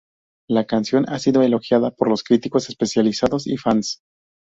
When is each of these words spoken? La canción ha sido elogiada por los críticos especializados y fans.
La 0.49 0.65
canción 0.65 1.07
ha 1.09 1.19
sido 1.19 1.43
elogiada 1.43 1.91
por 1.91 2.09
los 2.09 2.23
críticos 2.23 2.67
especializados 2.69 3.45
y 3.45 3.55
fans. 3.57 3.99